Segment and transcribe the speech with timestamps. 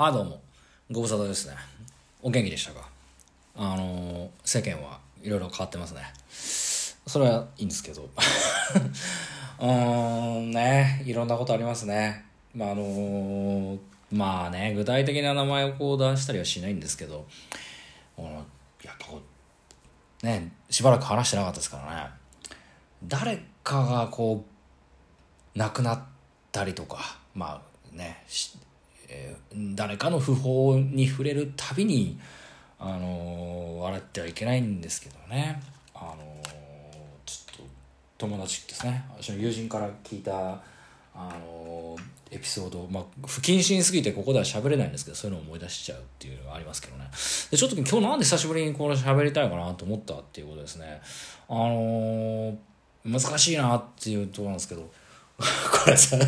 [0.00, 0.40] はいどうも。
[0.90, 1.54] ご無沙汰ですね。
[2.22, 2.88] お元気でしたか？
[3.54, 6.00] あの世間はいろいろ変わってますね。
[7.06, 8.08] それはいいんですけど。
[9.60, 11.02] うーんね。
[11.04, 12.24] いろんなことありますね。
[12.54, 13.78] まああのー
[14.10, 17.26] まあね具体的な名前をこう出したりはしないんですけど。
[18.16, 18.24] や
[18.92, 19.20] っぱこ
[20.22, 22.10] うねしばらく話してなかったですからね。
[23.04, 24.46] 誰かがこ
[25.54, 26.02] う亡くなっ
[26.50, 27.62] たりとかま
[27.92, 28.24] あね
[29.10, 29.36] え
[29.74, 32.18] 誰かの訃報に触れるたびに、
[32.78, 35.60] あのー笑ってはいけないんですけどね、
[35.94, 36.48] あのー
[37.26, 37.70] ちょっと
[38.18, 39.04] 友達ですね。
[39.16, 40.60] 私の友人から聞いた、
[41.14, 41.96] あの
[42.30, 47.10] エピソード、まあ、不謹慎すぎてここでは喋れないんですけどそういうのを思い出しちゃうっていうのがありますけどね。
[47.50, 51.00] でちょっと今日なんで久しぶりにこれ喋りたいかなと思ったっていうことですね。
[51.48, 52.56] あの
[53.04, 54.88] 難しいなっていうところなんですけど
[55.72, 56.18] これさ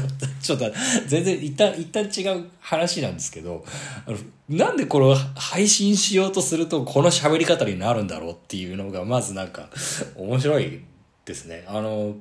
[0.40, 0.72] ちょっと
[1.06, 3.64] 全然一旦一旦違う話なんですけど
[4.48, 9.68] なんでこれを配信しようとするとこの喋り方になるんだろうっていうのがまずなんか
[10.16, 10.80] 面白い
[11.24, 11.64] ですね。
[11.66, 12.16] あの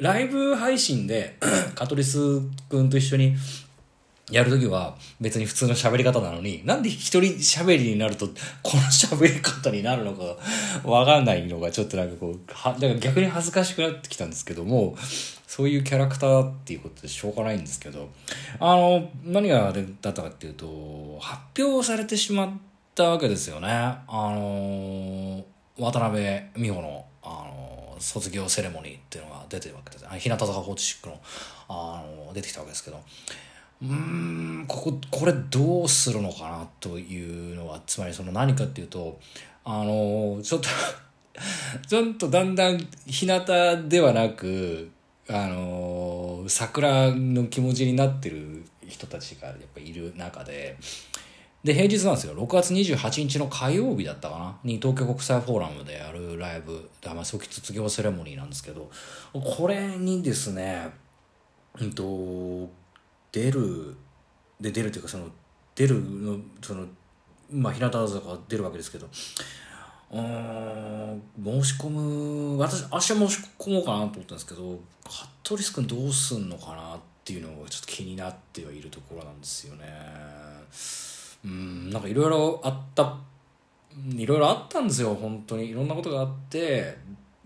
[0.00, 1.36] ライブ配信で
[1.74, 3.36] カトリス君と一緒に
[4.30, 8.26] やるときは別に普通の喋り方なのに、なんで一人喋りになると
[8.62, 10.36] この喋り方になるのか
[10.88, 14.96] わかんないのがちょっとなんかこう、は、だから逆に恥ずかしくなってきたんですけども、
[15.46, 18.08] そういうキャラクターっていうことでしょうがないんですけど、
[18.60, 22.50] あの、何がだったかっていうと、発表されてしまっ
[22.94, 23.68] たわけですよね。
[23.68, 25.44] あの、
[25.76, 26.22] 渡辺
[26.56, 30.06] 美穂の、あの、卒業セレモニーっていうのが出てるわけです。
[30.18, 31.20] 日向坂46の、
[31.68, 33.00] あの、出てきたわけですけど、
[33.82, 39.18] うんこここれどうするのかなというのはつまりその何かっていうと
[39.64, 40.68] あのちょっと
[41.88, 43.40] ちょっとだんだん日向
[43.88, 44.90] ではなく
[45.28, 50.76] あの桜の気持ちになってる人たちがやっぱいる中で
[51.64, 52.34] で平日なんですよ。
[52.34, 54.58] 6月28日の火曜日だったかな？
[54.64, 58.90] に東京国際フォーラムでやるライブまあ早期卒業セレモニーなんですけど
[59.32, 60.90] これにですね
[61.78, 62.70] うんと
[63.32, 63.96] 出る
[64.60, 65.28] で出るというかその
[65.74, 66.86] 出るのその
[67.50, 69.08] まあ日向坂が出るわけですけど
[70.12, 79.86] うん申し込む私明日申し込もうかなと思ったんですけどカットリス君どうすんのかなっていうのがちょっと気になってはいるところなんですよね。
[81.44, 83.16] うんなんかいろいろあった
[84.16, 85.70] いろいろあったんですよ本当に。
[85.70, 86.98] いろんなことがあって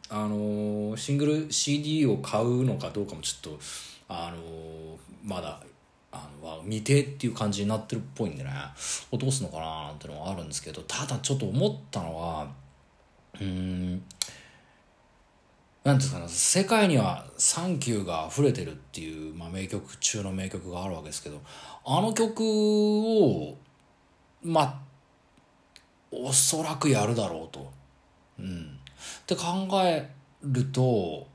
[0.08, 3.60] あのシングル CD を買うのかどうかもちょっと
[4.08, 5.60] あのまだ
[6.14, 8.50] あのは未定っていう感じになってるっぽいんでね
[9.12, 12.48] どうすのかななんてのはあるんですけどただちょっと思ったのは
[13.40, 14.02] うん
[15.82, 21.40] なんていうんですかね世界には「サンキュー」が溢れてるっていう、まあ、名曲中の名曲があるわけですけど
[21.84, 23.56] あの曲を
[24.42, 24.80] まあ
[26.10, 27.72] おそらくやるだろうと。
[28.38, 28.78] うん、
[29.22, 30.10] って考え
[30.42, 31.26] ると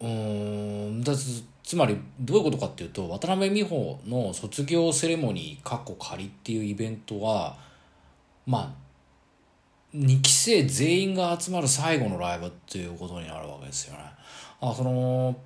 [0.00, 7.56] うんだつつまりどういうことかっていうと渡辺美穂の卒業セレモニーかっこ仮っていうイベントは
[8.46, 8.72] ま
[9.92, 13.98] あ2期生全員が集まる最後のライブっていうことになるわけですよね。
[14.60, 15.36] あその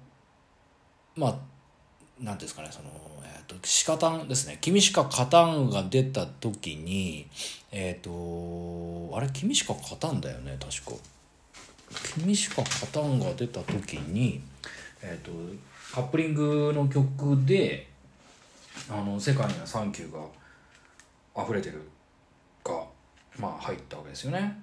[1.16, 2.90] まあなんていうんですかねその、
[3.24, 7.28] えー、とシカタンですね「君しか勝たん」が出た時に
[7.72, 11.02] えっ、とあれ「君しか勝たん」だよね確か。
[12.14, 14.42] 君しか勝たんが出た時に、
[15.00, 15.32] えー、と
[15.92, 17.88] カップリングの曲で
[18.88, 20.12] 「あの世界にはサンキュー
[21.36, 21.82] が溢れてる」
[22.64, 22.84] が、
[23.38, 24.62] まあ、入ったわけですよね。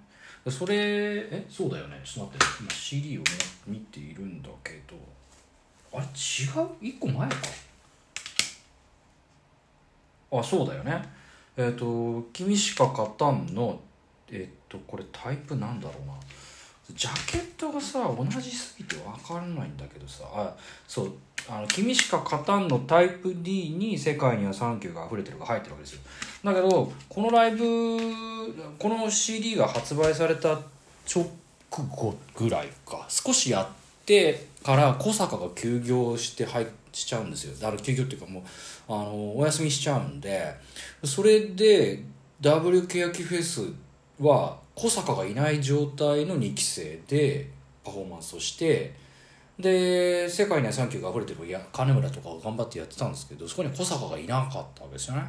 [0.50, 2.00] それえそうだよね。
[2.06, 3.28] ちょっと待って今 CD をね
[3.66, 4.96] 見ているんだけど。
[5.94, 7.36] あれ違う？1個前か。
[10.32, 11.02] あそうだよね。
[11.58, 13.82] えっ、と「君しか勝たんの」
[14.32, 16.14] えっ、とこれタイプなんだろうな。
[16.94, 20.24] ジャケットがさ同じすぎて分からないんだけどさ。
[20.34, 20.54] あ
[20.88, 21.14] そう
[21.50, 26.02] 「あの君しか勝たん」のタイプ D に「世界にはサンキューが溢れてる」が入ってるわけですよ。
[26.44, 27.64] だけどこのライブ
[28.80, 30.60] この CD が発売された
[31.14, 31.30] 直
[31.70, 33.06] 後ぐらいか。
[33.10, 37.54] 少しやってから小坂が休業して入しちゃうんですよ。
[37.56, 38.44] だから休業っていうかもう
[38.90, 40.54] あのお休みしちゃうんで
[41.04, 42.04] それで
[42.42, 43.62] W ケヤキフェス
[44.20, 47.50] は小坂がいない状態の2期生で
[47.84, 48.94] パフォーマンスをして
[49.60, 55.24] で世界にはサンキューが溢れてるいや金村とかが頑張ってやってたんですけどそこに小坂がいなかったわけですよね。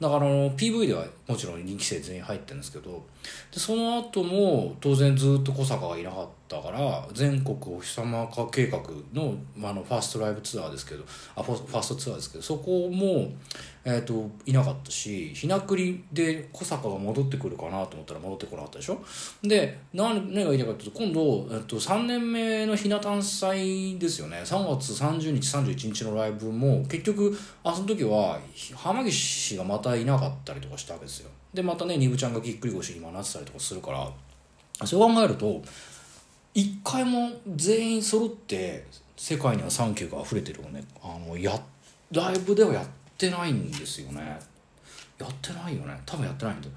[0.00, 3.06] だからあの PV ではもちろん2期生全員入ってるんですけど
[3.52, 8.78] でその後も当然ずっと小坂がいなかったから全国お日様化計画
[9.12, 11.04] の,、まあ、あのファーストライブツアーですけど
[11.36, 13.30] あファーストツアーですけどそこも、
[13.84, 19.00] えーと、いなかったしひなくりで小坂が戻ってくるかなと思ったら戻ってこなかったでしょ？
[19.42, 21.20] で何何が言いたいかというと今度、
[21.50, 24.40] えーと、3年目のひな誕祭ですよね。
[24.44, 28.40] 3月30日31日のライブも結局あその時は
[28.74, 31.30] 浜岸がまたいなかったりとかしたわけですよ。
[31.52, 35.62] でまたねにぶちゃんがぎっくり腰に今なってたりとかするからそう考えると
[36.54, 40.82] 一回も全員揃って世界にはサンキューが溢れてるをね。
[41.02, 41.60] あのや
[42.12, 44.38] ライブではやってないんですよね。
[45.18, 46.00] やってないよね。
[46.06, 46.72] 多分やってないんだよ。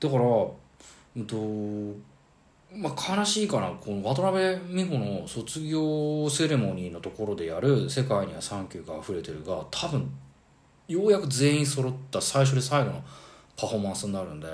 [0.00, 1.36] だからうんと
[2.72, 3.68] まあ悲しいかな。
[3.70, 10.10] この渡辺美穂の卒業セレモニーのところでやる「世界にはサンキューが溢れてる」が多分
[10.88, 13.04] ようやく全員揃った最初で最後の
[13.56, 14.48] パフォーマンスになるんで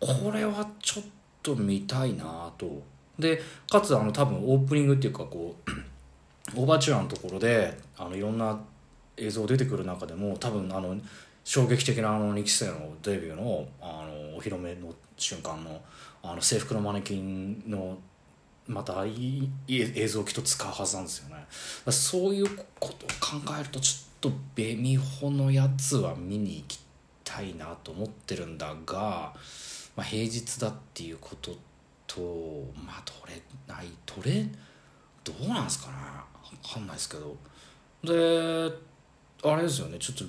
[0.00, 1.04] これはちょっ
[1.42, 2.82] と見たいなと。
[3.18, 8.60] でかつあの多分オープニングっていうかこうオーバーチュアのところであのいろんな
[9.16, 10.96] 映像出てくる中でも多分あの
[11.44, 15.80] 衝撃的なあの2期生のデビューのあのお披露目の瞬間の
[16.22, 17.98] あの制服のマネキンの
[18.66, 21.44] またいい映像をきっと使うはずなんですよね。
[21.90, 26.80] そういうことを考えるとちょっとベミホのやつは見に行き
[27.24, 29.32] たいなと思ってるんだが、
[29.94, 31.52] まあ、平日だっていうこと
[32.06, 32.20] と
[32.84, 34.46] まあ取れない取れ
[35.24, 35.94] どうなんすかね？
[36.62, 37.36] 分かんないですけど。
[38.02, 38.72] で
[39.44, 39.98] あれですよね。
[40.00, 40.24] ちょっと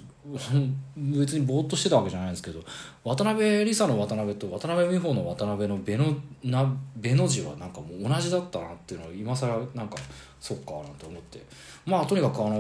[0.96, 2.60] 別にぼーっとしてたわけじゃないんですけど
[3.04, 9.96] 渡辺梨沙の渡辺と渡辺美穂の渡辺のべのなべの字はなんかもう同じだったなっていうのを今更なんか
[10.40, 11.44] そっかなんて思って。
[11.88, 12.56] まあとにかくあの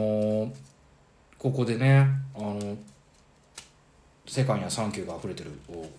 [0.48, 0.52] ー、
[1.40, 2.06] ここでね
[2.36, 2.78] あの
[4.28, 5.90] 世界にはサンキューが溢れてるを、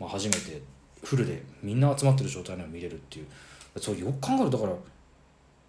[0.00, 0.62] まあ、初めて
[1.02, 3.26] フルでみんな集まってる状態で見れるっていう。
[3.78, 4.76] そうよく考えるとだから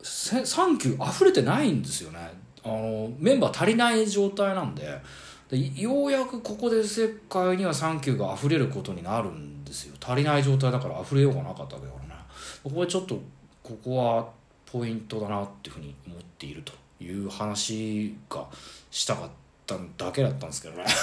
[0.01, 2.19] サンキュー溢れてないんですよね。
[2.63, 5.01] あのメンバー足りない状態なんで。
[5.49, 9.95] でようやくここで世界にはサンキューが溢れることになるんですよ。
[10.01, 12.21] 足りない状態だから溢れようがなかったわけだからね。
[12.63, 13.19] ここでちょっと
[13.63, 14.27] ここは
[14.65, 16.73] ポイントだなっていうふうに思っていると。
[16.99, 18.45] いう話が
[18.91, 19.29] したかっ
[19.65, 20.85] ただけだったんですけどね。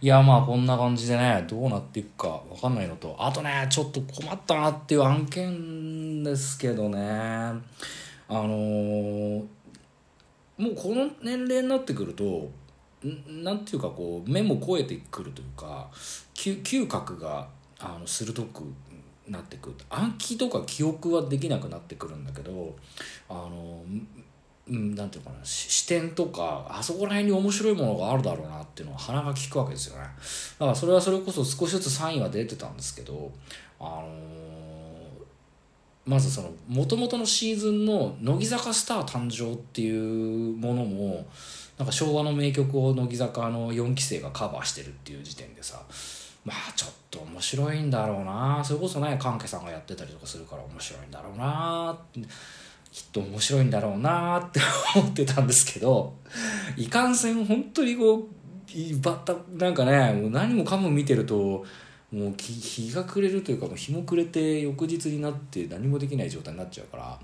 [0.00, 3.16] いやまあこんな感じでねどうなっていくか分かんないのと。
[3.18, 7.00] あとねちょっと困ったなっていう案件ですけどね。
[7.00, 9.46] あのー、
[10.58, 12.50] もうこの年齢になってくると
[13.26, 15.88] なんていうかこう目も超えてくるというか
[16.34, 17.48] 嗅覚が
[17.80, 18.64] あの鋭く
[19.28, 19.76] なってくる。
[19.90, 22.74] 暗記とか記憶はできなくなってくるんだけど
[23.28, 23.82] あの
[24.68, 25.36] うん、なんていうかな。
[25.44, 30.02] 視点とかあそこら辺に面白いものがあるだろうなっていうのは鼻が利くわけですよね。
[30.02, 33.32] だからそれはそれこそ少しずつ3位は出てたんですけど
[33.80, 34.08] あの、
[36.04, 41.26] まずそのもともとのシーズンの乃木坂スター誕生っていうものも
[41.78, 45.80] なんか昭和の名曲を乃木坂の4期生がカバーしてるっていう時点でさ
[46.44, 48.62] まあちょっと面白いんだろうな。
[48.64, 51.98] それこそね関係さんがやってたりとかするから面白いんだろうな
[52.90, 54.60] きっと面白いんだろうなって
[54.96, 56.14] 思ってたんですけど
[56.76, 58.22] いかんせん本当にこう
[59.00, 61.64] バッタなんかねもう何もかも見てると
[62.12, 67.18] もう日が暮れるというかもう日も暮れて翌日になって何もできない状態になっちゃうから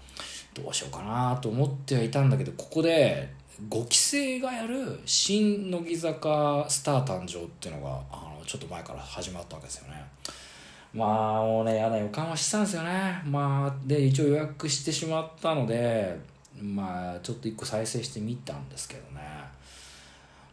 [0.53, 3.33] どうしようかなと思ってはいたんだけどここで
[3.69, 10.05] 5期生がやる新乃木坂スター誕生っていうのがあのちょっと前から始まったわけですよね。
[10.93, 13.23] まあもうね嫌な予感はしてたんですよね。
[13.27, 16.19] まあで一応予約してしまったので
[16.61, 19.21] まあちょっと一個再生してみたんですけどね。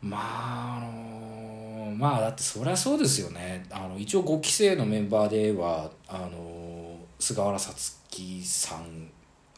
[0.01, 3.65] まああのまあだってそりゃそうですよね。
[3.71, 9.09] あの一応5期生のメンバーではあの菅原さつきさん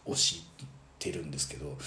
[0.06, 0.40] を知っ
[1.00, 1.78] てるんですけど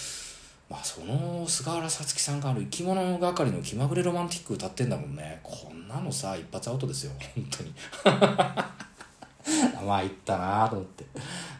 [0.68, 5.40] まあその菅原さつきさんがある生き物係の気まぐれロマンティック歌ってんだもんね。
[5.42, 7.74] こんなのさ一発アウトですよ本当に。
[9.86, 11.04] まあ言ったなと思って。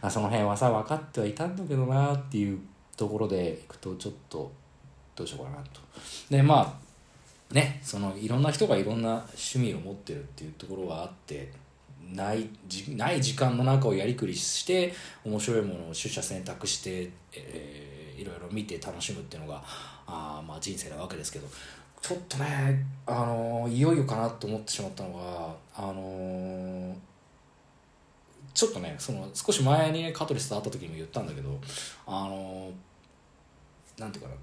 [0.01, 2.59] まあその辺はさ分かってはいたんだけどなっていう
[2.97, 4.51] ところでいくとちょっと
[5.15, 5.79] どうしようかなと。
[6.29, 6.77] でま
[7.51, 11.51] あねそのいろんな人がいろんな趣味を持ってるっていうところはあって
[12.13, 14.93] ないじない時間の中をやりくりして
[15.25, 19.63] 面白いものを取捨選択して、えー、いろいろ見て楽しむっていうのが
[20.05, 21.47] あまあ人生なわけですけど
[22.01, 26.93] ちょっとね、あのー、いよいよかなと思ってしまったのが、あのー
[28.57, 31.59] ちょっとねその少し前にね香取さん会った時にも言ったんだけど
[32.07, 32.71] あの
[33.99, 34.35] なんていうかな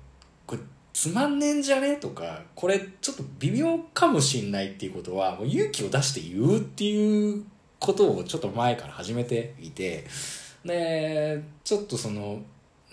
[0.47, 0.63] これ
[0.93, 7.43] つまんねんじゃねとかこれちょっと微妙かもしんないっていうことはもう勇気を出して言うっていう
[7.81, 10.07] ことをちょっと前から始めていて
[10.65, 12.41] でちょっとその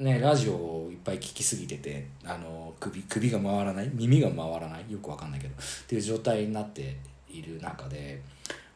[0.01, 6.98] ねラジオをいっぱい聞きすぎててあの首首が回らない耳が回らないよくわかんないけどっていう状態になって
[7.29, 8.22] いる中で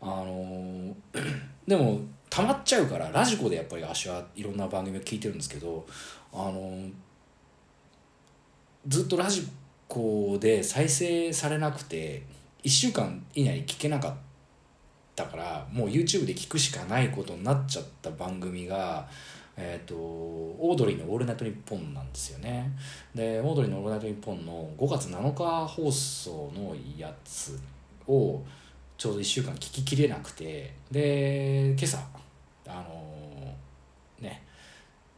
[0.02, 0.96] あの
[1.68, 5.86] でも溜まっちゃうからラジコでやっぱり私はいろんな番組を聞いてるんですけど
[6.32, 6.90] あの
[8.88, 9.48] ずっとラジ
[9.88, 12.24] コで再生されなくて
[12.64, 14.14] 1週間以内に聞けなかっ
[15.16, 19.08] たからもう YouTube で聞くしかないことになっちゃった番組が
[19.58, 22.72] えーと、オードリーの「オールナイトニッポン」なんですよね。
[23.14, 27.58] でオードリーの「オールナイトニッポン」の5月7日放送のやつ
[28.08, 28.44] を
[28.98, 30.74] ちょうど1週間聞ききれなくて。
[30.92, 32.00] で今朝
[32.68, 34.44] あのー、ね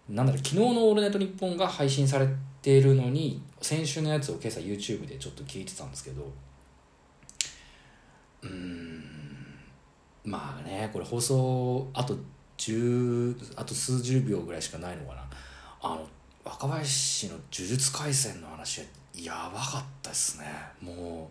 [0.10, 2.28] なんだろう昨日の「オールナイトニッポン」が配信され
[2.62, 6.32] ているのに先週のやつを今朝 YouTube でちょっと聞いてたんですけど
[8.44, 9.04] うん
[10.24, 12.18] まあねこれ放送あと
[12.58, 15.24] 10あと数十秒ぐらいしかないのかな。
[15.82, 16.08] あの
[16.44, 20.46] 若林の「呪術廻戦」の話はやばかったですね。
[20.82, 21.30] も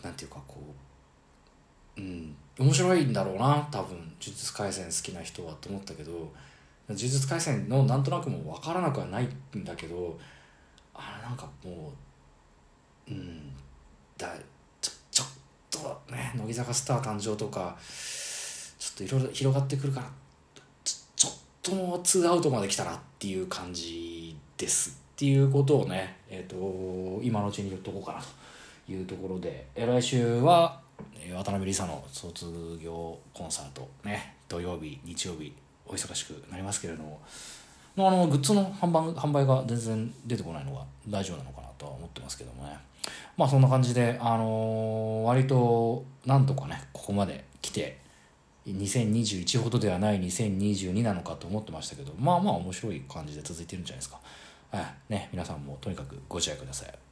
[0.00, 0.74] うなんていうかこ
[1.96, 6.12] ううん面白いんだろうな多分「呪術廻戦」好きな人はと思ったけど
[6.86, 9.24] 「呪術廻戦」のなんとなくも分からなくはない
[9.56, 10.18] んだけど
[10.92, 11.92] あれなんかも
[13.08, 13.56] ううん
[14.16, 14.32] だ
[14.80, 15.26] ちょちょっ
[15.70, 17.76] とね乃木坂スター誕生とか
[18.94, 20.06] っといろいろ広がってくるから
[20.84, 21.32] ちょっ
[21.62, 30.80] ともう2アウトまで来たなっていう感じですっていうことをね、えーと、今のうちに言っとこうかなというところで来週は
[31.32, 32.46] 渡辺梨沙の卒
[32.82, 35.52] 業コンサートね土曜日日曜日
[35.86, 37.20] お忙しくなりますけれども
[37.96, 42.76] あのグッズの販売販売が全然出てこないのが大丈夫なのかなとは思ってますけどもね。
[43.36, 47.98] まあそんな感じで、あのー、割となんとかねここまで来て
[48.66, 54.20] 2021ほどではない2022なのかと思ってましたけどまあまあ面白い感じで続いてるんじゃないですか。
[54.70, 57.03] はい、ね、皆さんもとにかくご自愛ください。